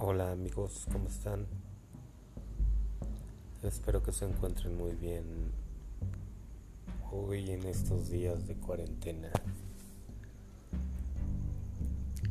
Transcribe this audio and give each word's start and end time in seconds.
Hola 0.00 0.30
amigos, 0.30 0.86
¿cómo 0.92 1.08
están? 1.08 1.44
Espero 3.64 4.00
que 4.00 4.12
se 4.12 4.26
encuentren 4.26 4.78
muy 4.78 4.92
bien 4.92 5.24
hoy 7.10 7.50
en 7.50 7.64
estos 7.64 8.08
días 8.08 8.46
de 8.46 8.54
cuarentena. 8.54 9.28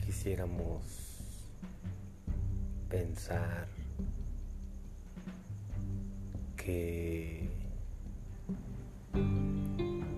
Quisiéramos 0.05 0.81
pensar 2.87 3.67
que 6.55 7.49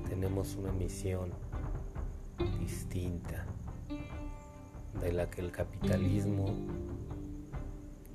tenemos 0.07 0.53
una 0.53 0.71
misión 0.71 1.31
distinta 2.59 3.43
de 5.01 5.13
la 5.13 5.27
que 5.31 5.41
el 5.41 5.51
capitalismo 5.51 6.53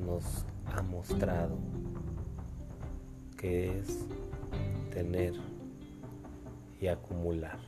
nos 0.05 0.45
ha 0.67 0.83
mostrado 0.83 1.57
que 3.37 3.79
es 3.79 4.07
tener 4.93 5.35
y 6.81 6.89
acumular. 6.89 7.59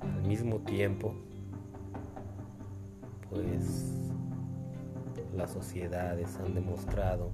Al 0.00 0.22
mismo 0.22 0.58
tiempo, 0.60 1.14
pues 3.30 3.92
las 5.34 5.50
sociedades 5.50 6.36
han 6.36 6.54
demostrado 6.54 7.30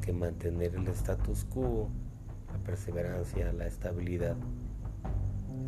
que 0.00 0.12
mantener 0.12 0.74
el 0.74 0.88
status 0.88 1.44
quo, 1.44 1.88
la 2.52 2.58
perseverancia, 2.58 3.52
la 3.52 3.66
estabilidad, 3.66 4.36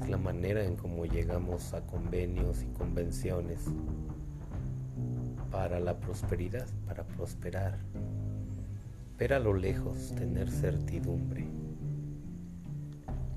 es 0.00 0.08
la 0.08 0.16
manera 0.16 0.64
en 0.64 0.76
cómo 0.76 1.04
llegamos 1.04 1.74
a 1.74 1.82
convenios 1.86 2.62
y 2.62 2.66
convenciones 2.66 3.66
para 5.72 5.84
la 5.84 5.98
prosperidad, 5.98 6.66
para 6.86 7.02
prosperar. 7.02 7.78
Ver 9.18 9.32
a 9.32 9.38
lo 9.38 9.54
lejos, 9.54 10.14
tener 10.14 10.50
certidumbre. 10.50 11.46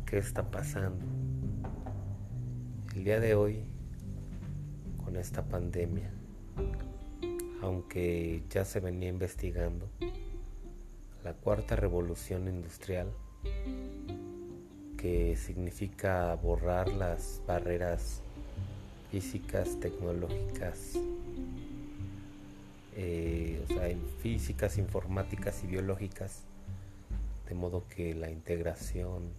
¿Qué 0.06 0.18
está 0.18 0.44
pasando? 0.52 1.06
El 2.94 3.06
día 3.06 3.22
de 3.22 3.36
hoy, 3.36 3.64
con 5.06 5.16
esta 5.16 5.46
pandemia, 5.46 6.12
aunque 7.62 8.44
ya 8.50 8.66
se 8.66 8.82
venía 8.82 9.08
investigando, 9.08 9.88
la 11.24 11.36
cuarta 11.36 11.78
revolución 11.78 12.50
industrial, 12.50 13.14
que 14.98 15.38
significa 15.38 16.36
borrar 16.36 16.90
las 16.90 17.42
barreras 17.48 18.22
físicas, 19.10 19.80
tecnológicas, 19.80 21.00
eh, 22.98 23.62
sea, 23.68 23.94
físicas, 24.22 24.78
informáticas 24.78 25.64
y 25.64 25.68
biológicas, 25.68 26.44
de 27.50 27.54
modo 27.54 27.84
que 27.90 28.16
la 28.16 28.32
integración 28.32 29.32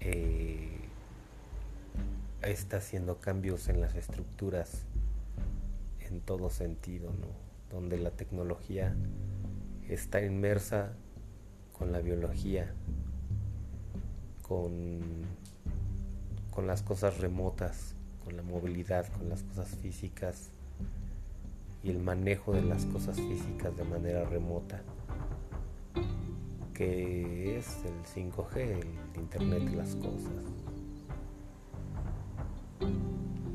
eh, 0.00 0.78
está 2.42 2.76
haciendo 2.76 3.18
cambios 3.18 3.68
en 3.68 3.80
las 3.80 3.96
estructuras 3.96 4.84
en 6.00 6.20
todo 6.20 6.48
sentido, 6.48 7.10
donde 7.72 7.98
la 7.98 8.10
tecnología 8.10 8.94
está 9.88 10.24
inmersa 10.24 10.92
con 11.72 11.90
la 11.90 11.98
biología, 11.98 12.72
con 14.42 15.26
las 16.64 16.82
cosas 16.82 17.18
remotas, 17.18 17.94
con 18.24 18.36
la 18.36 18.44
movilidad, 18.44 19.08
con 19.18 19.28
las 19.28 19.42
cosas 19.42 19.68
físicas 19.82 20.50
y 21.84 21.90
el 21.90 21.98
manejo 21.98 22.52
de 22.52 22.62
las 22.62 22.86
cosas 22.86 23.16
físicas 23.16 23.76
de 23.76 23.84
manera 23.84 24.24
remota, 24.24 24.82
que 26.72 27.58
es 27.58 27.84
el 27.84 28.32
5G, 28.32 28.56
el 28.56 29.20
Internet 29.20 29.64
de 29.64 29.76
las 29.76 29.94
cosas. 29.96 30.32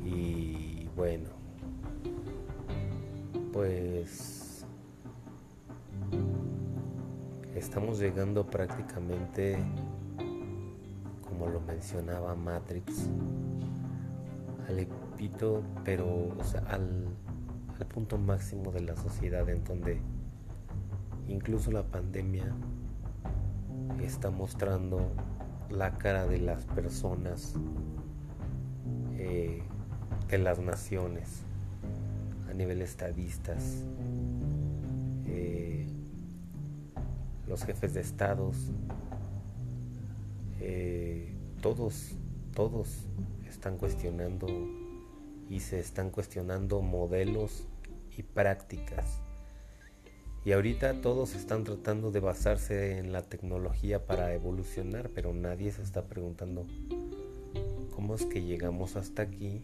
Y 0.06 0.88
bueno, 0.95 1.29
pues 3.51 4.63
estamos 7.56 8.00
llegando 8.00 8.45
prácticamente, 8.45 9.57
como 11.28 11.47
lo 11.47 11.62
mencionaba 11.62 12.35
Matrix, 12.35 13.09
al 14.68 14.79
epito, 14.79 15.63
pero 15.84 16.29
al 16.68 17.07
al 17.79 17.85
punto 17.88 18.17
máximo 18.17 18.72
de 18.72 18.81
la 18.81 18.95
sociedad 18.95 19.47
en 19.50 19.63
donde 19.63 20.01
incluso 21.29 21.72
la 21.72 21.84
pandemia 21.84 22.53
está 24.03 24.31
mostrando 24.31 25.12
la 25.69 25.97
cara 25.97 26.28
de 26.28 26.39
las 26.39 26.66
personas, 26.66 27.53
eh, 29.18 29.62
de 30.29 30.38
las 30.39 30.59
naciones, 30.59 31.44
a 32.50 32.53
nivel 32.53 32.81
estadistas, 32.81 33.84
eh, 35.25 35.88
los 37.47 37.63
jefes 37.63 37.94
de 37.94 38.01
estados, 38.01 38.72
eh, 40.59 41.34
todos, 41.62 42.16
todos 42.53 43.06
están 43.47 43.78
cuestionando 43.78 44.47
y 45.50 45.62
se 45.62 45.80
están 45.80 46.12
cuestionando 46.12 46.82
modelos 46.82 47.66
y 48.18 48.24
prácticas. 48.24 49.22
Y 50.46 50.54
ahorita 50.54 51.02
todos 51.02 51.36
están 51.36 51.64
tratando 51.64 52.12
de 52.12 52.20
basarse 52.20 52.98
en 52.98 53.12
la 53.12 53.24
tecnología 53.24 54.06
para 54.06 54.34
evolucionar, 54.34 55.10
pero 55.10 55.34
nadie 55.34 55.72
se 55.72 55.82
está 55.82 56.04
preguntando 56.04 56.66
cómo 57.94 58.16
es 58.16 58.26
que 58.26 58.42
llegamos 58.42 58.96
hasta 58.96 59.24
aquí 59.24 59.62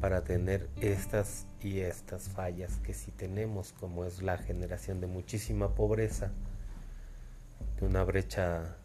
para 0.00 0.24
tener 0.24 0.68
estas 0.80 1.46
y 1.62 1.80
estas 1.80 2.28
fallas 2.28 2.78
que 2.78 2.94
sí 2.94 3.12
tenemos, 3.12 3.72
como 3.72 4.04
es 4.04 4.22
la 4.22 4.38
generación 4.38 5.00
de 5.00 5.06
muchísima 5.06 5.74
pobreza, 5.74 6.32
de 7.78 7.86
una 7.86 8.02
brecha 8.02 8.76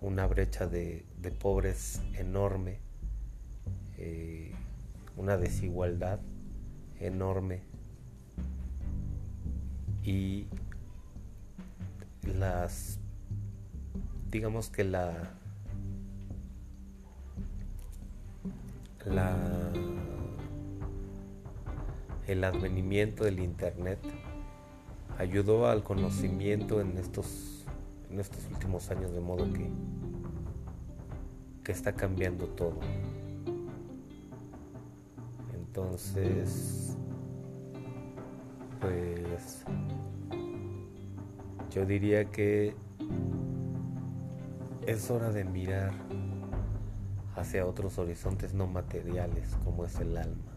una 0.00 0.26
brecha 0.26 0.66
de, 0.66 1.04
pobres 1.38 2.00
enorme, 2.14 2.78
eh, 3.98 4.52
una 5.16 5.36
desigualdad 5.36 6.20
enorme. 6.98 7.62
Y 10.02 10.46
las 12.22 12.98
digamos 14.30 14.70
que 14.70 14.84
la 14.84 15.34
la 19.06 19.36
el 22.26 22.44
advenimiento 22.44 23.24
del 23.24 23.40
internet 23.40 23.98
ayudó 25.18 25.68
al 25.68 25.82
conocimiento 25.82 26.80
en 26.80 26.96
estos 26.96 27.59
en 28.10 28.20
estos 28.20 28.46
últimos 28.50 28.90
años 28.90 29.12
de 29.12 29.20
modo 29.20 29.52
que, 29.52 29.70
que 31.62 31.72
está 31.72 31.92
cambiando 31.92 32.46
todo. 32.48 32.80
Entonces, 35.54 36.96
pues 38.80 39.64
yo 41.70 41.86
diría 41.86 42.24
que 42.24 42.74
es 44.86 45.10
hora 45.10 45.30
de 45.30 45.44
mirar 45.44 45.92
hacia 47.36 47.64
otros 47.64 47.98
horizontes 47.98 48.54
no 48.54 48.66
materiales 48.66 49.56
como 49.64 49.84
es 49.84 50.00
el 50.00 50.16
alma. 50.16 50.52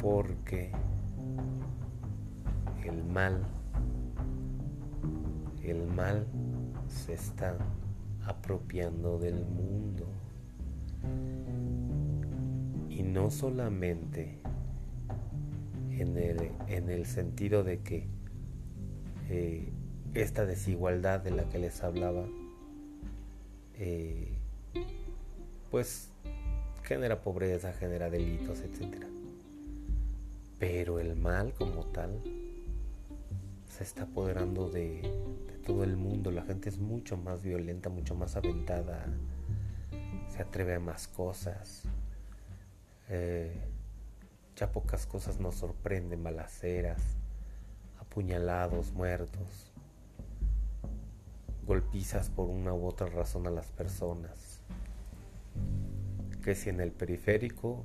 Porque 0.00 0.72
el 2.84 3.04
mal 3.04 3.46
el 5.70 5.86
mal 5.86 6.26
se 6.88 7.14
está 7.14 7.56
apropiando 8.24 9.18
del 9.18 9.44
mundo. 9.44 10.06
Y 12.90 13.02
no 13.02 13.30
solamente 13.30 14.38
en 15.90 16.16
el, 16.16 16.50
en 16.68 16.90
el 16.90 17.06
sentido 17.06 17.64
de 17.64 17.80
que 17.80 18.06
eh, 19.28 19.72
esta 20.14 20.46
desigualdad 20.46 21.20
de 21.20 21.30
la 21.30 21.48
que 21.48 21.58
les 21.58 21.82
hablaba, 21.82 22.26
eh, 23.78 24.32
pues 25.70 26.10
genera 26.82 27.20
pobreza, 27.20 27.72
genera 27.72 28.08
delitos, 28.10 28.60
etc. 28.60 29.04
Pero 30.58 31.00
el 31.00 31.16
mal 31.16 31.52
como 31.52 31.84
tal 31.86 32.22
se 33.68 33.84
está 33.84 34.04
apoderando 34.04 34.70
de, 34.70 35.02
todo 35.66 35.82
el 35.84 35.96
mundo. 35.96 36.30
La 36.30 36.42
gente 36.42 36.68
es 36.70 36.78
mucho 36.78 37.16
más 37.16 37.42
violenta, 37.42 37.90
mucho 37.90 38.14
más 38.14 38.36
aventada, 38.36 39.04
se 40.28 40.40
atreve 40.40 40.76
a 40.76 40.80
más 40.80 41.08
cosas. 41.08 41.82
Eh, 43.08 43.52
ya 44.54 44.72
pocas 44.72 45.06
cosas 45.06 45.38
nos 45.40 45.56
sorprenden, 45.56 46.22
balaceras, 46.22 47.02
apuñalados, 48.00 48.92
muertos, 48.92 49.72
golpizas 51.66 52.30
por 52.30 52.48
una 52.48 52.72
u 52.72 52.86
otra 52.86 53.08
razón 53.08 53.46
a 53.46 53.50
las 53.50 53.70
personas. 53.72 54.62
Que 56.42 56.54
si 56.54 56.70
en 56.70 56.80
el 56.80 56.92
periférico, 56.92 57.84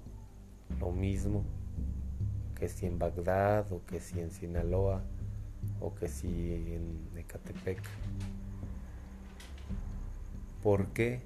lo 0.80 0.92
mismo, 0.92 1.44
que 2.56 2.70
si 2.70 2.86
en 2.86 3.00
Bagdad 3.00 3.72
o 3.72 3.84
que 3.86 4.00
si 4.00 4.20
en 4.20 4.30
Sinaloa 4.30 5.04
o 5.80 5.94
que 5.96 6.08
si 6.08 6.54
en 6.54 7.10
Ecatepec. 7.18 7.82
¿Por 10.64 10.88
qué? 10.90 11.22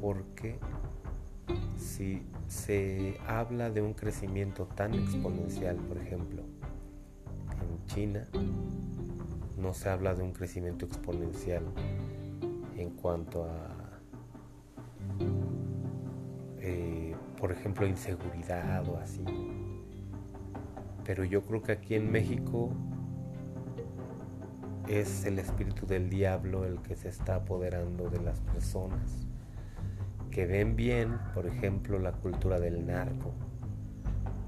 Porque 0.00 0.58
si 1.76 2.22
se 2.48 3.18
habla 3.26 3.70
de 3.70 3.80
un 3.80 3.94
crecimiento 3.94 4.66
tan 4.66 4.94
exponencial, 4.94 5.76
por 5.76 5.96
ejemplo, 5.96 6.42
en 6.42 7.86
China, 7.86 8.26
no 9.58 9.72
se 9.72 9.88
habla 9.88 10.14
de 10.14 10.22
un 10.22 10.32
crecimiento 10.32 10.84
exponencial 10.84 11.64
en 12.76 12.90
cuanto 12.90 13.44
a, 13.44 14.00
eh, 16.58 17.14
por 17.38 17.52
ejemplo, 17.52 17.86
inseguridad 17.86 18.86
o 18.88 18.98
así. 18.98 19.24
Pero 21.04 21.24
yo 21.24 21.42
creo 21.42 21.62
que 21.62 21.72
aquí 21.72 21.94
en 21.94 22.10
México 22.10 22.70
es 24.88 25.24
el 25.24 25.38
espíritu 25.38 25.86
del 25.86 26.10
diablo 26.10 26.64
el 26.64 26.80
que 26.80 26.96
se 26.96 27.08
está 27.08 27.36
apoderando 27.36 28.10
de 28.10 28.20
las 28.20 28.40
personas 28.40 29.24
que 30.34 30.46
ven 30.46 30.74
bien, 30.74 31.16
por 31.32 31.46
ejemplo, 31.46 32.00
la 32.00 32.10
cultura 32.10 32.58
del 32.58 32.84
narco, 32.84 33.32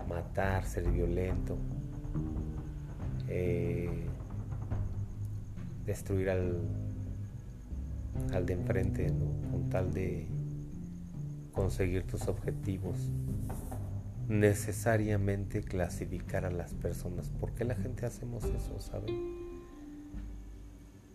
matar, 0.08 0.64
ser 0.64 0.90
violento, 0.90 1.56
eh, 3.28 4.06
destruir 5.86 6.30
al, 6.30 6.60
al 8.32 8.46
de 8.46 8.52
enfrente 8.54 9.06
con 9.52 9.70
tal 9.70 9.92
de 9.92 10.26
conseguir 11.52 12.04
tus 12.04 12.26
objetivos. 12.26 12.96
Necesariamente 14.28 15.62
clasificar 15.62 16.44
a 16.44 16.50
las 16.50 16.74
personas. 16.74 17.30
¿Por 17.30 17.52
qué 17.52 17.64
la 17.64 17.76
gente 17.76 18.06
hacemos 18.06 18.44
eso, 18.44 18.80
saben? 18.80 19.36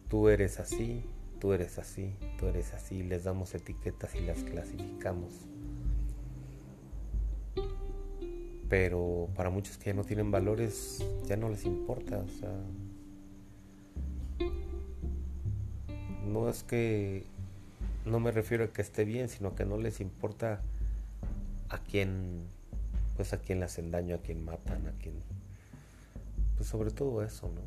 Tú 0.07 0.29
eres 0.29 0.59
así, 0.59 1.03
tú 1.39 1.53
eres 1.53 1.77
así, 1.77 2.13
tú 2.37 2.47
eres 2.47 2.73
así, 2.73 3.03
les 3.03 3.23
damos 3.23 3.55
etiquetas 3.55 4.15
y 4.15 4.21
las 4.21 4.43
clasificamos. 4.43 5.33
Pero 8.69 9.27
para 9.35 9.49
muchos 9.49 9.77
que 9.77 9.87
ya 9.87 9.93
no 9.93 10.05
tienen 10.05 10.31
valores, 10.31 11.05
ya 11.27 11.35
no 11.35 11.49
les 11.49 11.65
importa, 11.65 12.19
o 12.19 12.27
sea, 12.29 12.53
no 16.25 16.49
es 16.49 16.63
que 16.63 17.25
no 18.05 18.19
me 18.19 18.31
refiero 18.31 18.63
a 18.63 18.67
que 18.67 18.81
esté 18.81 19.03
bien, 19.03 19.27
sino 19.27 19.55
que 19.55 19.65
no 19.65 19.77
les 19.77 19.99
importa 19.99 20.61
a 21.69 21.77
quién 21.79 22.45
pues 23.15 23.33
a 23.33 23.37
quién 23.37 23.59
le 23.59 23.65
hacen 23.65 23.91
daño, 23.91 24.15
a 24.15 24.19
quién 24.19 24.43
matan, 24.43 24.87
a 24.87 24.91
quién 24.93 25.15
pues 26.61 26.69
sobre 26.69 26.91
todo 26.91 27.23
eso, 27.23 27.49
¿no? 27.49 27.61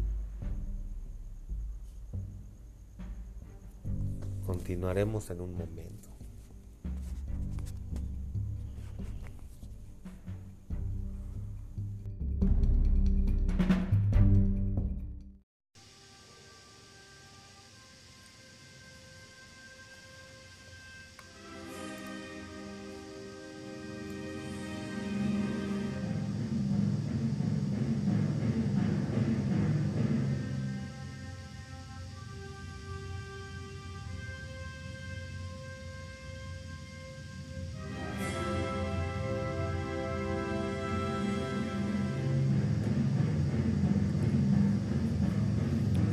Continuaremos 4.46 5.31
en 5.31 5.41
un 5.41 5.52
momento. 5.56 6.03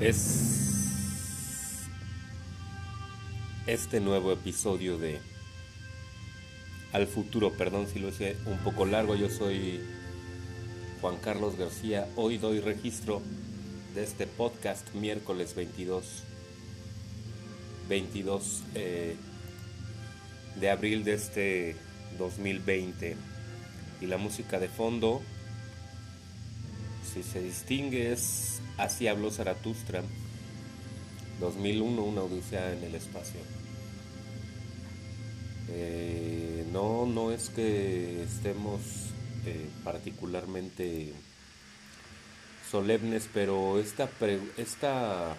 Es 0.02 1.86
este 3.68 4.00
nuevo 4.00 4.32
episodio 4.32 4.98
de 4.98 5.20
Al 6.92 7.06
futuro, 7.06 7.54
perdón 7.54 7.86
si 7.86 8.00
lo 8.00 8.10
hice 8.10 8.36
un 8.48 8.58
poco 8.58 8.88
largo, 8.88 9.14
yo 9.14 9.30
soy 9.30 9.80
Juan 11.02 11.18
Carlos 11.18 11.56
García, 11.56 12.08
hoy 12.16 12.40
doy 12.40 12.62
registro 12.62 13.22
de 13.94 14.04
este 14.04 14.26
podcast 14.26 14.92
miércoles 14.96 15.54
22, 15.54 16.24
22 17.88 18.64
eh, 18.74 19.16
de 20.60 20.70
abril 20.72 21.04
de 21.04 21.14
este 21.14 21.76
2020 22.18 23.18
y 24.02 24.06
la 24.08 24.18
música 24.18 24.58
de 24.58 24.68
fondo 24.68 25.22
si 27.14 27.24
se 27.24 27.42
distingue 27.42 28.12
es 28.12 28.60
Así 28.78 29.08
habló 29.08 29.30
Zaratustra, 29.30 30.02
2001, 31.40 32.02
una 32.02 32.22
odisea 32.22 32.74
en 32.74 32.84
el 32.84 32.96
espacio. 32.96 33.40
Eh, 35.70 36.66
no, 36.72 37.06
no 37.06 37.32
es 37.32 37.50
que 37.50 38.24
estemos 38.24 38.82
eh, 39.46 39.68
particularmente 39.84 41.14
solemnes, 42.72 43.30
pero 43.32 43.80
esta, 43.80 44.10
esta, 44.58 45.38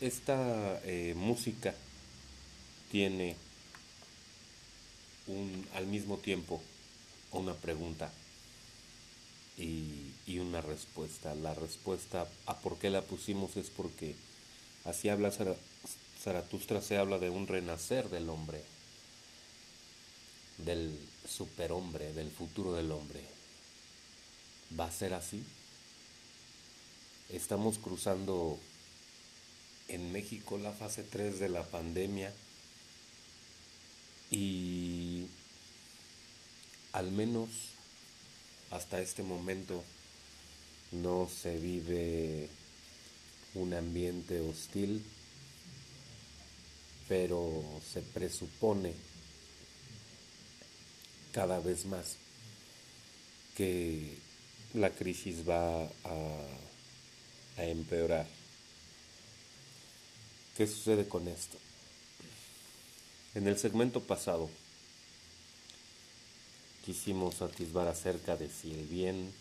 esta 0.00 0.80
eh, 0.84 1.14
música 1.16 1.74
tiene 2.92 3.34
un, 5.26 5.66
al 5.74 5.86
mismo 5.86 6.18
tiempo 6.18 6.62
una 7.32 7.54
pregunta 7.54 8.12
y, 9.56 10.38
una 10.38 10.60
respuesta. 10.60 11.34
La 11.34 11.54
respuesta 11.54 12.26
a 12.46 12.58
por 12.58 12.78
qué 12.78 12.90
la 12.90 13.02
pusimos 13.02 13.56
es 13.56 13.70
porque 13.70 14.14
así 14.84 15.08
habla 15.08 15.30
Zaratustra, 16.22 16.80
se 16.80 16.96
habla 16.96 17.18
de 17.18 17.30
un 17.30 17.46
renacer 17.46 18.08
del 18.08 18.30
hombre, 18.30 18.62
del 20.58 20.98
superhombre, 21.28 22.12
del 22.12 22.30
futuro 22.30 22.72
del 22.72 22.90
hombre. 22.92 23.20
¿Va 24.78 24.86
a 24.86 24.92
ser 24.92 25.12
así? 25.12 25.44
Estamos 27.28 27.78
cruzando 27.78 28.58
en 29.88 30.12
México 30.12 30.58
la 30.58 30.72
fase 30.72 31.02
3 31.02 31.38
de 31.38 31.48
la 31.48 31.62
pandemia 31.64 32.32
y 34.30 34.91
al 36.92 37.10
menos 37.10 37.48
hasta 38.70 39.00
este 39.00 39.22
momento 39.22 39.82
no 40.92 41.28
se 41.28 41.58
vive 41.58 42.48
un 43.54 43.74
ambiente 43.74 44.40
hostil, 44.40 45.04
pero 47.08 47.62
se 47.92 48.00
presupone 48.00 48.94
cada 51.32 51.60
vez 51.60 51.86
más 51.86 52.16
que 53.56 54.16
la 54.74 54.90
crisis 54.90 55.48
va 55.48 55.84
a, 55.84 56.48
empeorar. 57.58 58.26
¿Qué 60.56 60.66
sucede 60.66 61.06
con 61.06 61.28
esto? 61.28 61.58
En 63.34 63.46
el 63.46 63.58
segmento 63.58 64.00
pasado 64.00 64.50
quisimos 66.84 67.42
atisbar 67.42 67.86
acerca 67.88 68.36
de 68.36 68.48
si 68.48 68.72
el 68.72 68.86
bien 68.86 69.32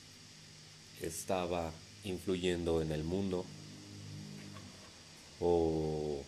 estaba 1.01 1.71
influyendo 2.03 2.81
en 2.81 2.91
el 2.91 3.03
mundo 3.03 3.45
o 5.39 6.24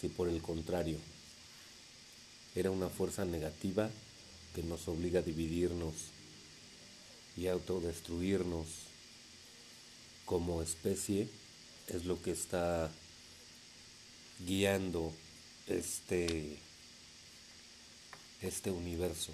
si 0.00 0.08
por 0.08 0.28
el 0.28 0.42
contrario 0.42 0.98
era 2.54 2.70
una 2.70 2.88
fuerza 2.88 3.24
negativa 3.24 3.90
que 4.54 4.62
nos 4.62 4.88
obliga 4.88 5.20
a 5.20 5.22
dividirnos 5.22 5.94
y 7.36 7.46
autodestruirnos. 7.46 8.66
Como 10.24 10.62
especie 10.62 11.28
es 11.86 12.04
lo 12.04 12.20
que 12.20 12.32
está 12.32 12.90
guiando 14.44 15.12
este, 15.68 16.56
este 18.40 18.70
universo 18.70 19.30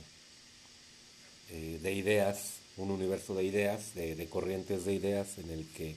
eh, 1.55 1.79
de 1.83 1.93
ideas, 1.93 2.55
un 2.79 2.91
universo 2.91 3.35
de 3.35 3.45
ideas, 3.45 3.95
de, 3.95 4.27
corrientes 4.31 4.87
de 4.87 4.95
ideas 4.95 5.37
en 5.37 5.51
el 5.51 5.67
que 5.69 5.97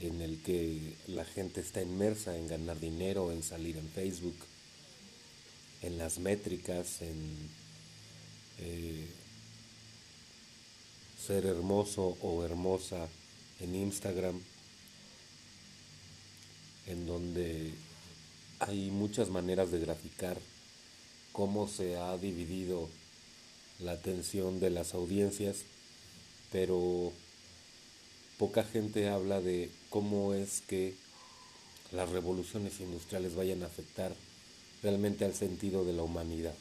en 0.00 0.20
el 0.20 0.40
que 0.42 0.94
la 1.08 1.24
gente 1.24 1.60
está 1.60 1.82
inmersa 1.82 2.36
en 2.36 2.46
ganar 2.46 2.78
dinero, 2.78 3.32
en 3.32 3.42
salir 3.42 3.76
en 3.76 3.88
Facebook, 3.88 4.36
en 5.82 5.98
las 5.98 6.18
métricas, 6.18 7.02
en 7.02 7.50
eh, 8.58 9.06
ser 11.26 11.46
hermoso 11.46 12.16
o 12.22 12.44
hermosa 12.44 13.08
en 13.60 13.74
Instagram, 13.74 14.40
en 16.86 17.06
donde 17.06 17.72
hay 18.60 18.90
muchas 18.90 19.28
maneras 19.30 19.72
de 19.72 19.80
graficar 19.80 20.38
cómo 21.32 21.66
se 21.66 21.96
ha 21.96 22.16
dividido 22.16 22.88
la 23.80 23.92
atención 23.92 24.60
de 24.60 24.70
las 24.70 24.94
audiencias, 24.94 25.58
pero 26.52 27.12
poca 28.38 28.64
gente 28.64 29.08
habla 29.08 29.40
de 29.40 29.70
cómo 29.90 30.34
es 30.34 30.60
que 30.62 30.94
las 31.92 32.10
revoluciones 32.10 32.80
industriales 32.80 33.34
vayan 33.34 33.62
a 33.62 33.66
afectar 33.66 34.14
realmente 34.82 35.24
al 35.24 35.34
sentido 35.34 35.84
de 35.84 35.92
la 35.92 36.02
humanidad. 36.02 36.54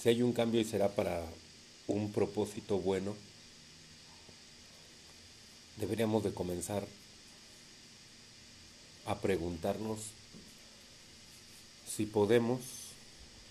Si 0.00 0.08
hay 0.08 0.22
un 0.22 0.32
cambio 0.32 0.60
y 0.60 0.64
será 0.64 0.88
para 0.88 1.24
un 1.86 2.12
propósito 2.12 2.78
bueno, 2.78 3.14
deberíamos 5.76 6.24
de 6.24 6.32
comenzar 6.32 6.86
a 9.06 9.20
preguntarnos 9.20 9.98
si 11.86 12.06
podemos, 12.06 12.60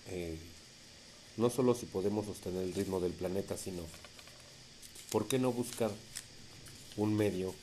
eh, 0.08 0.36
no 1.36 1.50
solo 1.50 1.74
si 1.74 1.86
podemos 1.86 2.26
sostener 2.26 2.62
el 2.62 2.74
ritmo 2.74 3.00
del 3.00 3.12
planeta, 3.12 3.56
sino 3.56 3.82
por 5.10 5.26
qué 5.28 5.38
no 5.38 5.52
buscar 5.52 5.90
un 6.96 7.14
medio 7.14 7.54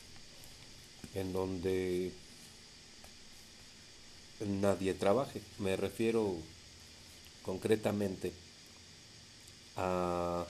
en 1.14 1.32
donde 1.32 2.12
nadie 4.40 4.94
trabaje. 4.94 5.40
Me 5.58 5.76
refiero 5.76 6.36
concretamente 7.42 8.32
a 9.76 10.46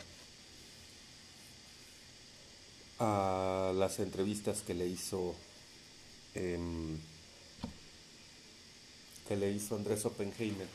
a 3.05 3.73
las 3.75 3.99
entrevistas 3.99 4.63
que 4.63 4.75
le 4.75 4.87
hizo 4.87 5.35
em, 6.37 6.97
que 9.27 9.37
le 9.37 9.51
hizo 9.51 9.75
Andrés 9.75 10.05
Oppenheimer 10.05 10.69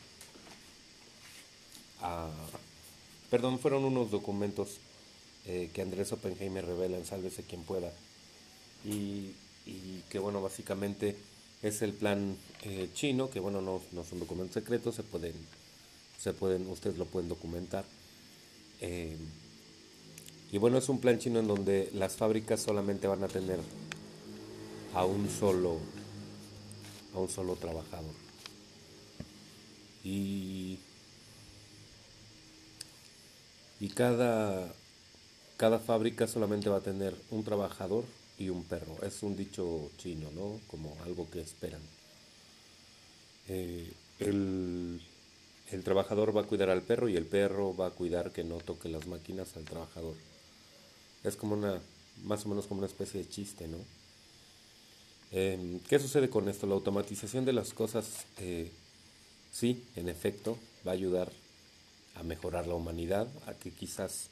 perdón 3.30 3.58
fueron 3.58 3.84
unos 3.84 4.10
documentos 4.10 4.78
eh, 5.46 5.70
que 5.72 5.82
Andrés 5.82 6.12
Oppenheimer 6.12 6.64
revela 6.64 6.96
en 6.96 7.04
Sálvese 7.04 7.42
quien 7.42 7.62
pueda 7.62 7.92
y, 8.84 9.34
que 10.08 10.18
bueno 10.18 10.40
básicamente 10.40 11.14
es 11.62 11.82
el 11.82 11.92
plan 11.92 12.36
eh, 12.62 12.88
chino 12.94 13.28
que 13.28 13.40
bueno 13.40 13.60
no, 13.60 13.82
no, 13.92 14.04
son 14.04 14.20
documentos 14.20 14.54
secretos 14.54 14.94
se 14.94 15.02
pueden 15.02 15.34
se 16.18 16.32
pueden 16.32 16.66
ustedes 16.68 16.96
lo 16.96 17.04
pueden 17.04 17.28
documentar 17.28 17.84
em, 18.80 19.18
y 20.50 20.58
bueno, 20.58 20.78
es 20.78 20.88
un 20.88 20.98
plan 20.98 21.18
chino 21.18 21.40
en 21.40 21.46
donde 21.46 21.90
las 21.92 22.16
fábricas 22.16 22.60
solamente 22.60 23.06
van 23.06 23.22
a 23.22 23.28
tener 23.28 23.60
a 24.94 25.04
un 25.04 25.28
solo, 25.28 25.76
a 27.14 27.18
un 27.18 27.28
solo 27.28 27.56
trabajador. 27.56 28.14
Y, 30.02 30.78
y 33.80 33.88
cada, 33.88 34.72
cada 35.56 35.78
fábrica 35.78 36.26
solamente 36.26 36.68
va 36.68 36.78
a 36.78 36.82
tener 36.82 37.14
un 37.30 37.44
trabajador 37.44 38.04
y 38.38 38.48
un 38.48 38.64
perro. 38.64 38.96
Es 39.02 39.22
un 39.22 39.36
dicho 39.36 39.90
chino, 39.98 40.30
¿no? 40.32 40.60
Como 40.68 40.96
algo 41.04 41.30
que 41.30 41.40
esperan. 41.40 41.80
Eh, 43.48 43.92
el, 44.20 45.00
el 45.70 45.84
trabajador 45.84 46.36
va 46.36 46.42
a 46.42 46.46
cuidar 46.46 46.70
al 46.70 46.82
perro 46.82 47.08
y 47.08 47.16
el 47.16 47.26
perro 47.26 47.76
va 47.76 47.86
a 47.86 47.90
cuidar 47.90 48.32
que 48.32 48.44
no 48.44 48.58
toque 48.58 48.88
las 48.88 49.06
máquinas 49.06 49.56
al 49.56 49.64
trabajador. 49.64 50.14
Es 51.24 51.36
como 51.36 51.54
una, 51.54 51.80
más 52.24 52.46
o 52.46 52.48
menos 52.48 52.66
como 52.66 52.78
una 52.78 52.86
especie 52.86 53.22
de 53.22 53.28
chiste, 53.28 53.68
¿no? 53.68 53.78
Em, 55.30 55.80
¿Qué 55.80 55.98
sucede 55.98 56.30
con 56.30 56.48
esto? 56.48 56.66
La 56.66 56.74
automatización 56.74 57.44
de 57.44 57.52
las 57.52 57.74
cosas, 57.74 58.24
eh, 58.38 58.70
sí, 59.52 59.84
en 59.96 60.08
efecto, 60.08 60.58
va 60.86 60.92
a 60.92 60.94
ayudar 60.94 61.30
a 62.18 62.22
mejorar 62.22 62.66
la 62.66 62.74
humanidad, 62.74 63.28
a 63.46 63.54
que 63.54 63.70
quizás 63.70 64.28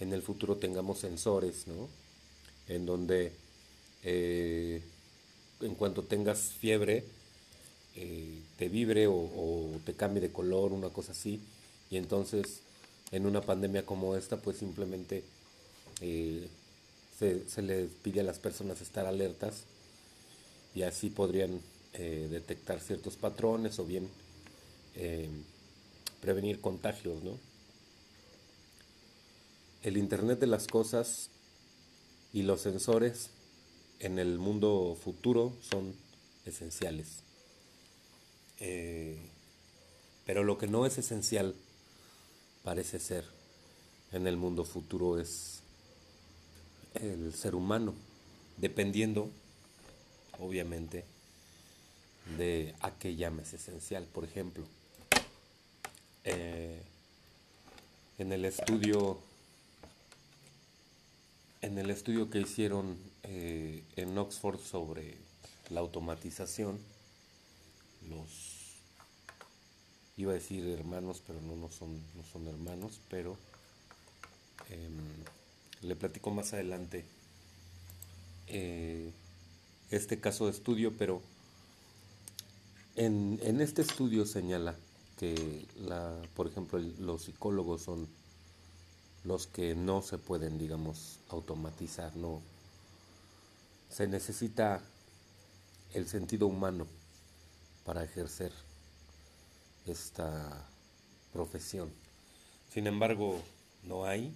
en 0.00 0.12
el 0.12 0.22
futuro 0.22 0.56
tengamos 0.56 0.98
sensores, 0.98 1.66
¿no? 1.66 1.88
En 2.68 2.86
donde 2.86 3.32
eh, 4.02 4.82
en 5.60 5.74
cuanto 5.74 6.02
tengas 6.02 6.40
fiebre, 6.40 7.04
eh, 7.96 8.40
te 8.56 8.68
vibre 8.68 9.06
o, 9.06 9.70
te 9.84 9.94
cambie 9.94 10.20
de 10.20 10.32
color, 10.32 10.72
una 10.72 10.90
cosa 10.90 11.12
así, 11.12 11.40
y 11.90 11.96
entonces 11.96 12.60
en 13.12 13.26
una 13.26 13.40
pandemia 13.40 13.84
como 13.84 14.16
esta, 14.16 14.38
pues 14.38 14.56
simplemente 14.56 15.22
eh, 16.00 16.48
se, 17.18 17.62
les 17.62 17.90
pide 18.02 18.20
a 18.20 18.24
las 18.24 18.38
personas 18.38 18.80
estar 18.80 19.06
alertas 19.06 19.64
y 20.74 20.82
así 20.82 21.10
podrían 21.10 21.60
detectar 21.92 22.80
ciertos 22.80 23.16
patrones 23.16 23.78
o 23.80 23.84
bien 23.84 24.08
prevenir 26.20 26.60
contagios. 26.60 27.22
¿no? 27.22 27.38
El 29.82 29.96
Internet 29.96 30.38
de 30.38 30.46
las 30.46 30.66
Cosas 30.66 31.30
y 32.32 32.42
los 32.42 32.60
sensores 32.60 33.30
en 33.98 34.18
el 34.18 34.38
mundo 34.38 34.96
futuro 35.02 35.52
son 35.60 35.94
esenciales. 36.44 37.22
pero 40.26 40.44
lo 40.44 40.58
que 40.58 40.68
no 40.68 40.86
es 40.86 40.98
esencial 40.98 41.54
parece 42.62 43.00
ser 43.00 43.24
en 44.12 44.26
el 44.26 44.36
mundo 44.36 44.64
futuro 44.64 45.18
es 45.18 45.60
el 46.94 47.32
ser 47.34 47.54
humano, 47.54 47.94
dependiendo, 48.56 49.30
obviamente, 50.38 51.04
de 52.36 52.74
a 52.80 52.92
qué 52.98 53.16
llames 53.16 53.52
esencial. 53.54 54.04
Por 54.04 54.24
ejemplo, 54.24 54.64
eh, 56.24 56.82
en 58.18 58.32
el 58.32 58.44
estudio 58.44 59.20
en 61.62 61.78
el 61.78 61.90
estudio 61.90 62.30
que 62.30 62.40
hicieron 62.40 62.96
eh, 63.22 63.82
en 63.96 64.16
Oxford 64.16 64.60
sobre 64.60 65.16
la 65.68 65.80
automatización, 65.80 66.78
los 68.08 68.28
iba 70.16 70.32
a 70.32 70.34
decir 70.34 70.66
hermanos, 70.68 71.22
pero 71.26 71.40
no, 71.40 71.56
no 71.56 71.70
son, 71.70 72.00
no 72.16 72.24
son 72.32 72.46
hermanos, 72.46 73.00
pero 73.08 73.36
em, 74.70 74.96
le 75.82 75.96
platico 75.96 76.30
más 76.30 76.52
adelante 76.52 77.04
eh, 78.46 79.12
este 79.90 80.20
caso 80.20 80.46
de 80.46 80.52
estudio, 80.52 80.96
pero 80.96 81.22
en, 82.96 83.60
este 83.60 83.82
estudio 83.82 84.26
señala 84.26 84.76
que, 85.20 85.66
la, 85.76 86.18
por 86.34 86.46
ejemplo, 86.46 86.78
los 86.78 87.24
psicólogos 87.24 87.82
son 87.82 88.08
los 89.22 89.46
que 89.46 89.74
no 89.74 90.00
se 90.00 90.16
pueden, 90.16 90.56
digamos, 90.56 91.18
automatizar, 91.28 92.16
no. 92.16 92.40
Se 93.90 94.08
necesita 94.08 94.80
el 95.92 96.08
sentido 96.08 96.46
humano 96.46 96.86
para 97.84 98.02
ejercer 98.02 98.50
esta 99.84 100.66
profesión. 101.34 101.92
Sin 102.72 102.86
embargo, 102.86 103.42
no 103.82 104.06
hay 104.06 104.34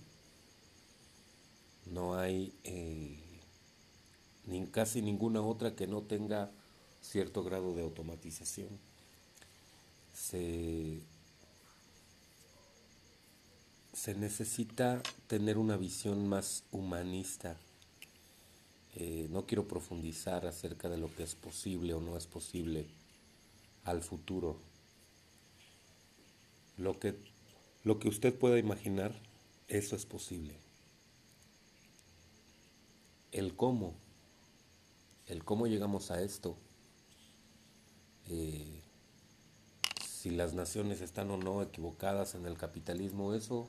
no 1.87 2.19
hay 2.19 2.53
eh, 2.65 3.19
ni 4.47 4.67
casi 4.67 5.01
ninguna 5.01 5.41
otra 5.41 5.75
que 5.75 5.87
no 5.87 6.03
tenga 6.03 6.51
cierto 7.01 7.43
grado 7.43 7.75
de 7.75 7.83
automatización. 7.83 8.69
Se, 10.15 11.03
necesita 14.17 15.03
tener 15.27 15.59
una 15.59 15.77
visión 15.77 16.29
más 16.29 16.65
humanista. 16.71 17.57
Eh, 18.95 19.27
no 19.31 19.47
quiero 19.47 19.67
profundizar 19.67 20.47
acerca 20.47 20.89
de 20.89 20.99
lo 20.99 21.15
que 21.15 21.25
es 21.25 21.35
posible 21.35 21.95
o 21.95 22.01
no 22.01 22.17
es 22.17 22.27
posible 22.27 22.87
al 23.85 24.03
futuro. 24.03 24.57
Lo 26.79 26.99
que, 26.99 27.17
lo 27.83 27.99
que 27.99 28.09
usted 28.09 28.35
pueda 28.35 28.59
imaginar, 28.59 29.15
eso 29.69 29.97
es 29.97 30.07
posible. 30.07 30.65
el 33.35 33.57
cómo, 33.57 33.95
el 35.27 35.45
cómo 35.45 35.67
llegamos 35.67 36.13
a 36.13 36.23
esto, 36.23 36.57
eh, 38.29 38.81
si 40.25 40.31
las 40.31 40.55
naciones 40.55 41.03
están 41.03 41.31
o 41.31 41.37
no 41.37 41.61
equivocadas 41.61 42.35
en 42.35 42.47
el 42.47 42.57
capitalismo, 42.57 43.35
eso, 43.35 43.69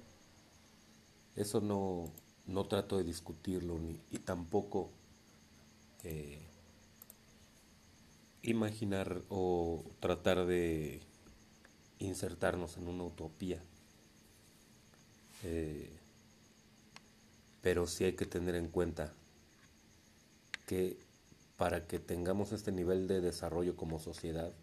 eso 1.35 1.59
no, 1.59 2.09
no 2.47 2.65
trato 2.65 2.97
de 2.97 3.03
discutirlo 3.03 3.77
ni, 3.77 4.00
y 4.09 4.19
tampoco 4.19 4.89
eh, 6.05 6.39
imaginar 8.41 9.21
o 9.27 9.83
tratar 10.00 10.45
de 10.45 11.01
insertarnos 12.00 12.77
en 12.77 12.88
una 12.88 13.03
utopía. 13.03 13.62
Eh, 15.43 15.91
pero 17.62 17.85
sí 17.85 18.05
hay 18.05 18.13
que 18.13 18.25
tener 18.25 18.55
en 18.55 18.69
cuenta 18.69 19.12
que 20.65 20.95
para 21.57 21.85
que 21.85 22.00
tengamos 22.00 22.53
este 22.53 22.71
nivel 22.71 23.09
de 23.09 23.19
desarrollo 23.19 23.75
como 23.75 24.00
sociedad, 24.00 24.53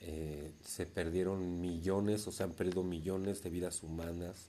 eh, 0.00 0.52
se 0.64 0.86
perdieron 0.86 1.60
millones 1.60 2.26
o 2.26 2.32
se 2.32 2.42
han 2.42 2.52
perdido 2.52 2.82
millones 2.82 3.42
de 3.42 3.50
vidas 3.50 3.82
humanas 3.82 4.48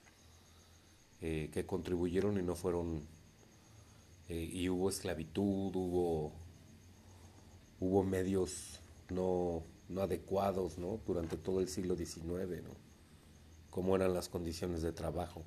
eh, 1.20 1.50
que 1.52 1.66
contribuyeron 1.66 2.38
y 2.38 2.42
no 2.42 2.54
fueron, 2.54 3.02
y 4.28 4.68
hubo 4.68 4.90
esclavitud, 4.90 5.74
hubo, 5.74 6.32
hubo 7.80 8.04
medios 8.04 8.78
no 9.08 9.64
no 9.88 10.02
adecuados 10.02 10.78
¿no? 10.78 11.00
durante 11.06 11.36
todo 11.36 11.60
el 11.60 11.68
siglo 11.68 11.96
XIX, 11.96 12.62
¿no? 12.62 12.76
cómo 13.70 13.96
eran 13.96 14.14
las 14.14 14.28
condiciones 14.28 14.82
de 14.82 14.92
trabajo. 14.92 15.44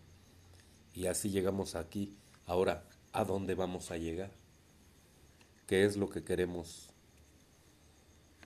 Y 0.93 1.05
así 1.05 1.29
llegamos 1.29 1.75
aquí. 1.75 2.15
Ahora, 2.45 2.83
¿a 3.13 3.23
dónde 3.23 3.55
vamos 3.55 3.91
a 3.91 3.97
llegar? 3.97 4.31
¿Qué 5.67 5.85
es 5.85 5.95
lo 5.95 6.09
que 6.09 6.23
queremos 6.23 6.90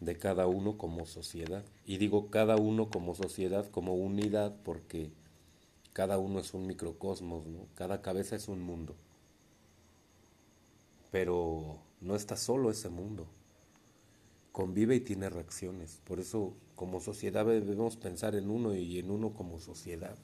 de 0.02 0.18
cada 0.18 0.48
uno 0.48 0.78
como 0.78 1.06
sociedad? 1.06 1.64
Y 1.86 1.98
digo 1.98 2.30
cada 2.30 2.56
uno 2.58 2.90
como 2.90 3.16
sociedad, 3.16 3.70
como 3.70 3.96
unidad, 3.96 4.56
porque 4.64 5.12
cada 5.94 6.18
uno 6.18 6.40
es 6.40 6.54
un 6.54 6.68
microcosmos, 6.68 7.46
¿no? 7.48 7.68
cada 7.76 8.02
cabeza 8.02 8.36
es 8.36 8.48
un 8.48 8.62
mundo. 8.62 8.96
Pero 11.12 11.78
no 12.02 12.16
está 12.16 12.36
solo 12.36 12.72
ese 12.72 12.90
mundo 12.90 13.28
convive 14.56 14.96
y 14.96 15.02
tiene 15.02 15.30
reacciones. 15.30 16.00
Por 16.06 16.22
eso 16.22 16.54
como 16.78 17.02
sociedad 17.02 17.46
debemos 17.46 17.98
pensar 17.98 18.36
en 18.36 18.50
uno 18.50 18.74
y 18.74 19.00
en 19.00 19.12
uno 19.12 19.34
como 19.34 19.60
sociedad. 19.60 20.16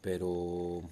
Pero 0.00 0.82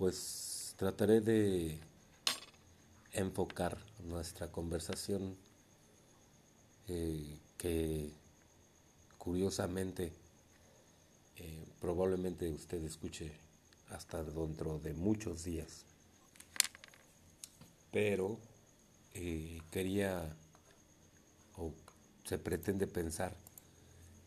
pues 0.00 0.72
trataré 0.78 1.20
de 1.20 1.78
enfocar 3.12 3.76
nuestra 4.02 4.50
conversación 4.50 5.36
eh, 6.88 7.36
que 7.58 8.08
curiosamente 9.18 10.10
eh, 11.36 11.66
probablemente 11.82 12.50
usted 12.50 12.82
escuche 12.82 13.30
hasta 13.90 14.24
dentro 14.24 14.78
de 14.78 14.94
muchos 14.94 15.44
días. 15.44 15.84
Pero 17.92 18.38
eh, 19.12 19.60
quería 19.70 20.34
o 21.58 21.74
se 22.24 22.38
pretende 22.38 22.86
pensar 22.86 23.36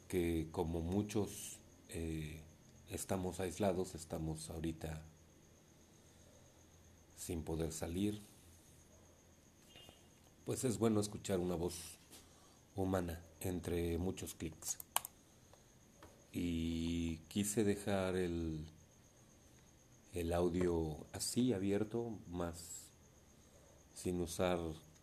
que 0.08 0.50
como 0.52 0.82
muchos 0.82 1.58
estamos 2.92 3.40
aislados, 3.40 3.96
estamos 3.96 4.52
ahorita 4.52 5.02
sin 7.26 7.44
poder 7.44 7.72
salir, 7.72 8.22
pues 10.46 10.64
es 10.64 10.78
bueno 10.78 11.00
escuchar 11.00 11.40
una 11.40 11.56
voz 11.56 11.76
humana 12.76 13.22
entre 13.40 13.98
muchos 13.98 14.34
clics. 14.34 14.78
Y 16.32 17.18
quise 17.30 17.64
dejar 17.64 18.16
el 18.16 18.66
el 20.14 20.32
audio 20.32 20.98
así 21.12 21.54
abierto, 21.54 22.12
más 22.32 22.92
sin 23.96 24.22
usar 24.22 24.60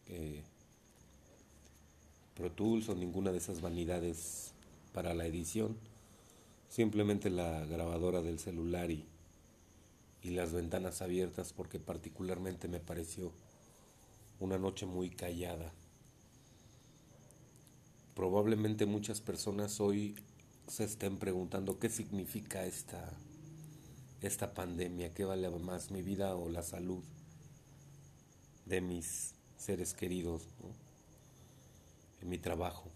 eh, 0.06 0.42
Pro 2.36 2.50
Tools 2.52 2.88
o 2.88 2.94
ninguna 2.94 3.32
de 3.32 3.38
esas 3.38 3.60
vanidades 3.60 4.52
para 4.92 5.14
la 5.14 5.26
edición, 5.26 5.76
simplemente 6.68 7.28
la 7.28 7.64
grabadora 7.66 8.22
del 8.22 8.38
celular 8.38 8.90
y, 8.90 9.04
y 10.22 10.30
las 10.30 10.52
ventanas 10.52 11.02
abiertas 11.02 11.52
porque 11.52 11.78
particularmente 11.78 12.68
me 12.68 12.80
pareció 12.80 13.32
una 14.38 14.58
noche 14.58 14.86
muy 14.86 15.10
callada. 15.10 15.72
Probablemente 18.14 18.86
muchas 18.86 19.20
personas 19.20 19.80
hoy 19.80 20.16
se 20.66 20.84
estén 20.84 21.18
preguntando 21.18 21.78
qué 21.78 21.88
significa 21.88 22.64
esta 22.64 23.12
esta 24.22 24.52
pandemia, 24.52 25.14
qué 25.14 25.24
vale 25.24 25.48
más 25.48 25.90
mi 25.90 26.02
vida 26.02 26.36
o 26.36 26.48
la 26.48 26.62
salud 26.62 27.02
de 28.66 28.80
mis 28.80 29.34
seres 29.56 29.94
queridos, 29.94 30.42
en 32.20 32.28
mi 32.28 32.38
trabajo. 32.38 32.90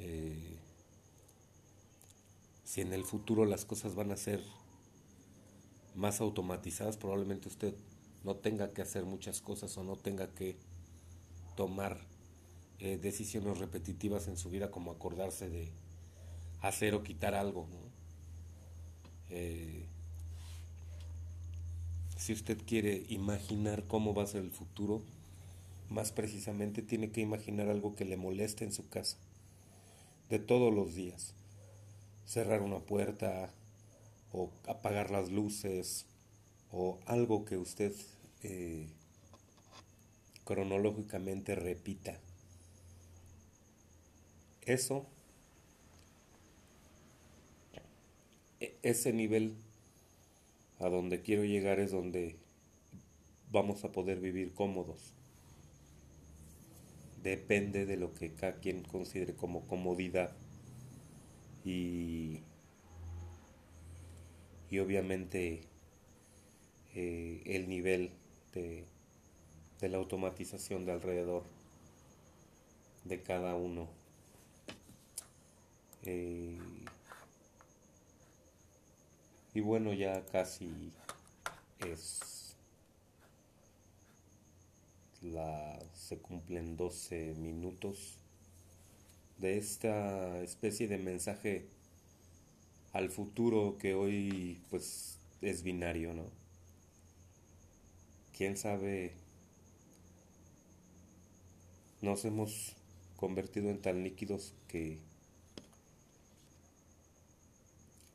Eh, 0.00 0.56
si 2.64 2.80
en 2.80 2.92
el 2.92 3.04
futuro 3.04 3.44
las 3.44 3.64
cosas 3.64 3.94
van 3.94 4.10
a 4.10 4.16
ser 4.16 4.42
más 5.94 6.20
automatizadas, 6.20 6.96
probablemente 6.96 7.48
usted 7.48 7.74
no 8.24 8.36
tenga 8.36 8.72
que 8.72 8.82
hacer 8.82 9.04
muchas 9.04 9.40
cosas 9.40 9.76
o 9.76 9.84
no 9.84 9.96
tenga 9.96 10.28
que 10.28 10.56
tomar 11.56 12.00
eh, 12.78 12.98
decisiones 12.98 13.58
repetitivas 13.58 14.28
en 14.28 14.36
su 14.36 14.50
vida 14.50 14.70
como 14.70 14.90
acordarse 14.90 15.48
de 15.48 15.70
hacer 16.60 16.94
o 16.94 17.02
quitar 17.02 17.34
algo. 17.34 17.66
Eh, 19.30 19.86
si 22.16 22.32
usted 22.32 22.58
quiere 22.66 23.04
imaginar 23.08 23.84
cómo 23.86 24.14
va 24.14 24.24
a 24.24 24.26
ser 24.26 24.42
el 24.42 24.50
futuro, 24.50 25.02
más 25.88 26.12
precisamente 26.12 26.82
tiene 26.82 27.10
que 27.10 27.20
imaginar 27.20 27.68
algo 27.68 27.94
que 27.94 28.04
le 28.04 28.16
moleste 28.16 28.64
en 28.64 28.72
su 28.72 28.88
casa, 28.88 29.16
de 30.28 30.38
todos 30.38 30.72
los 30.72 30.94
días. 30.94 31.34
Cerrar 32.26 32.62
una 32.62 32.78
puerta 32.78 33.52
o 34.32 34.50
apagar 34.66 35.10
las 35.10 35.30
luces 35.30 36.06
o 36.72 36.98
algo 37.06 37.44
que 37.44 37.56
usted 37.56 37.92
eh, 38.42 38.88
cronológicamente 40.44 41.54
repita. 41.54 42.18
Eso 44.62 45.06
E, 48.60 48.76
ese 48.82 49.12
nivel 49.12 49.54
a 50.78 50.88
donde 50.88 51.22
quiero 51.22 51.44
llegar 51.44 51.80
es 51.80 51.90
donde 51.90 52.36
vamos 53.50 53.84
a 53.84 53.92
poder 53.92 54.20
vivir 54.20 54.52
cómodos. 54.52 55.14
Depende 57.22 57.86
de 57.86 57.96
lo 57.96 58.14
que 58.14 58.32
cada 58.34 58.60
quien 58.60 58.82
considere 58.82 59.34
como 59.34 59.66
comodidad. 59.66 60.36
Y, 61.64 62.40
y 64.70 64.78
obviamente 64.78 65.62
eh, 66.94 67.42
el 67.46 67.68
nivel 67.68 68.10
de, 68.54 68.84
de 69.80 69.88
la 69.88 69.98
automatización 69.98 70.84
de 70.86 70.92
alrededor 70.92 71.44
de 73.04 73.20
cada 73.22 73.54
uno. 73.54 73.88
Eh, 76.04 76.58
y 79.54 79.60
bueno, 79.60 79.92
ya 79.92 80.24
casi 80.26 80.92
es 81.86 82.56
la 85.22 85.78
se 85.94 86.18
cumplen 86.18 86.76
12 86.76 87.34
minutos 87.38 88.18
de 89.38 89.58
esta 89.58 90.40
especie 90.42 90.86
de 90.88 90.98
mensaje 90.98 91.66
al 92.92 93.10
futuro 93.10 93.76
que 93.78 93.94
hoy 93.94 94.60
pues 94.70 95.18
es 95.40 95.62
binario, 95.62 96.14
¿no? 96.14 96.24
Quién 98.36 98.56
sabe 98.56 99.14
nos 102.00 102.24
hemos 102.24 102.76
convertido 103.16 103.68
en 103.70 103.82
tan 103.82 104.02
líquidos 104.02 104.54
que 104.68 104.98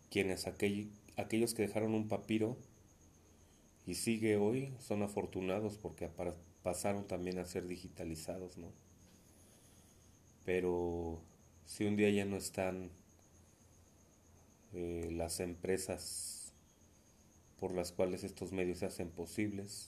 quienes 0.09 0.47
aquel 0.47 0.89
aquellos 1.17 1.53
que 1.53 1.61
dejaron 1.61 1.93
un 1.93 2.07
papiro 2.07 2.57
y 3.85 3.95
sigue 3.95 4.37
hoy 4.37 4.73
son 4.79 5.03
afortunados 5.03 5.77
porque 5.77 6.09
pasaron 6.63 7.05
también 7.07 7.37
a 7.37 7.45
ser 7.45 7.67
digitalizados, 7.67 8.57
¿no? 8.57 8.71
Pero 10.43 11.21
si 11.65 11.85
un 11.85 11.95
día 11.95 12.09
ya 12.09 12.25
no 12.25 12.37
están 12.37 12.89
eh, 14.75 15.09
las 15.11 15.39
empresas 15.39 16.51
por 17.61 17.73
las 17.73 17.93
cuales 17.93 18.25
estos 18.25 18.51
medios 18.51 18.79
se 18.79 18.85
hacen 18.85 19.09
posibles, 19.09 19.87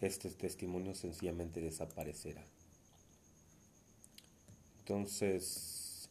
este 0.00 0.30
testimonio 0.30 0.94
sencillamente 0.94 1.60
desaparecerá. 1.60 2.42
Entonces, 4.78 6.08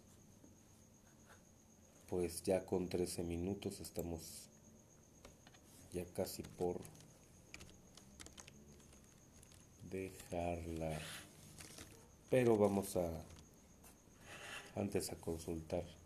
pues 2.07 2.43
ya 2.43 2.65
con 2.67 2.88
13 2.88 3.23
minutos 3.23 3.79
estamos 3.79 4.47
ya 5.91 6.05
casi 6.05 6.43
por 6.43 6.79
dejarla. 9.89 10.99
Pero 12.29 12.57
vamos 12.57 12.95
a 12.95 13.09
antes 14.75 15.12
a 15.12 15.15
consultar 15.15 15.98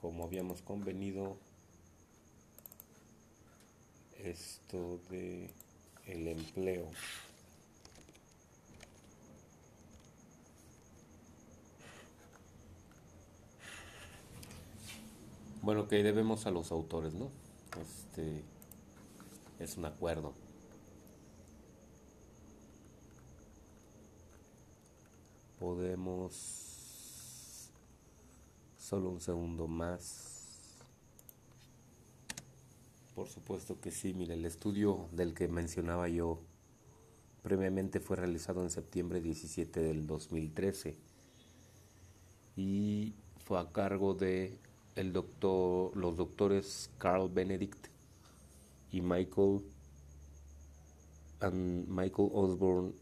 como 0.00 0.24
habíamos 0.24 0.62
convenido 0.62 1.36
esto 4.18 4.98
de 5.10 5.50
el 6.06 6.28
empleo. 6.28 6.86
Bueno 15.62 15.88
que 15.88 16.02
debemos 16.02 16.46
a 16.46 16.50
los 16.50 16.72
autores 16.72 17.12
no 17.14 17.30
este 17.78 18.42
es 19.58 19.76
un 19.76 19.84
acuerdo. 19.84 20.32
Podemos 25.58 26.69
solo 28.90 29.10
un 29.10 29.20
segundo 29.20 29.68
más. 29.68 30.80
Por 33.14 33.28
supuesto 33.28 33.80
que 33.80 33.92
sí 33.92 34.14
mire 34.14 34.34
el 34.34 34.44
estudio 34.44 35.06
del 35.12 35.32
que 35.32 35.46
mencionaba 35.46 36.08
yo 36.08 36.40
previamente 37.44 38.00
fue 38.00 38.16
realizado 38.16 38.64
en 38.64 38.70
septiembre 38.70 39.20
17 39.20 39.80
del 39.80 40.08
2013 40.08 40.96
y 42.56 43.14
fue 43.44 43.60
a 43.60 43.70
cargo 43.70 44.14
de 44.14 44.58
el 44.96 45.12
doctor 45.12 45.96
los 45.96 46.16
doctores 46.16 46.90
Carl 46.98 47.30
Benedict 47.32 47.86
y 48.90 49.02
Michael 49.02 49.60
Michael 51.86 52.28
Osborne 52.32 52.92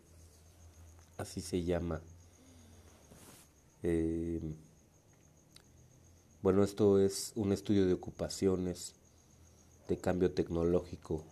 así 1.16 1.40
se 1.40 1.64
llama. 1.64 2.02
Eh, 3.82 4.40
bueno, 6.40 6.62
esto 6.62 7.00
es 7.00 7.32
un 7.34 7.52
estudio 7.52 7.84
de 7.86 7.94
ocupaciones, 7.94 8.94
de 9.88 9.96
cambio 9.98 10.32
tecnológico, 10.32 11.24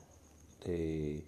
de 0.64 1.24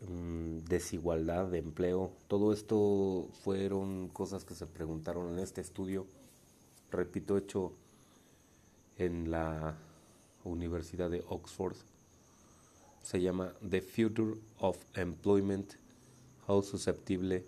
mm, 0.00 0.60
desigualdad 0.60 1.48
de 1.48 1.58
empleo. 1.58 2.10
Todo 2.26 2.54
esto 2.54 3.28
fueron 3.42 4.08
cosas 4.08 4.46
que 4.46 4.54
se 4.54 4.66
preguntaron 4.66 5.34
en 5.34 5.40
este 5.40 5.60
estudio, 5.60 6.06
repito, 6.90 7.36
hecho 7.36 7.72
en 8.96 9.30
la 9.30 9.76
Universidad 10.44 11.10
de 11.10 11.22
Oxford. 11.28 11.76
Se 13.02 13.20
llama 13.20 13.52
The 13.68 13.82
Future 13.82 14.40
of 14.58 14.78
Employment, 14.94 15.74
How 16.46 16.62
Susceptible 16.62 17.44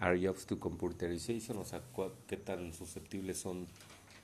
Are 0.00 0.18
jobs 0.18 0.44
to 0.46 0.58
computerization? 0.58 1.58
O 1.58 1.64
sea, 1.64 1.82
qué 2.26 2.36
tan 2.36 2.72
susceptibles 2.72 3.38
son 3.38 3.66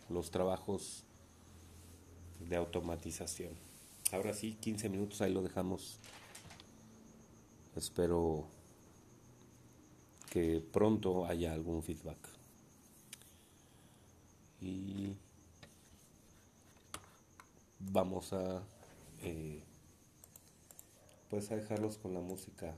los 0.08 0.30
trabajos 0.30 1.04
de 2.48 2.56
automatización. 2.56 3.52
Ahora 4.12 4.34
sí, 4.34 4.56
15 4.60 4.88
minutos, 4.88 5.20
ahí 5.20 5.32
lo 5.32 5.42
dejamos. 5.42 5.98
Espero 7.76 8.48
que 10.30 10.60
pronto 10.60 11.26
haya 11.26 11.52
algún 11.52 11.82
feedback. 11.82 12.18
Y 14.60 15.14
vamos 17.78 18.32
a 18.32 18.62
eh, 19.22 19.62
pues 21.30 21.50
a 21.50 21.56
dejarlos 21.56 21.98
con 21.98 22.14
la 22.14 22.20
música 22.20 22.74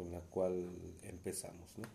con 0.00 0.10
la 0.12 0.20
cual 0.20 0.66
empezamos, 1.02 1.76
¿no? 1.76 1.86